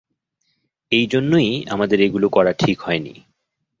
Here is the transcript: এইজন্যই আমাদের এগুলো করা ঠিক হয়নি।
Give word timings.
এইজন্যই 0.91 1.65
আমাদের 1.69 2.01
এগুলো 2.01 2.27
করা 2.29 2.51
ঠিক 2.53 2.77
হয়নি। 2.81 3.13